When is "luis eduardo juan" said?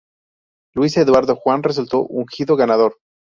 0.73-1.61